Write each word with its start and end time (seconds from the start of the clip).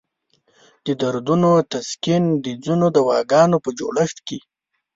د 0.85 0.87
دردونو 1.01 1.49
د 1.59 1.65
تسکین 1.73 2.23
د 2.45 2.47
ځینو 2.63 2.87
دواګانو 2.97 3.57
په 3.65 3.69
جوړښت 3.79 4.17
کې. 4.27 4.39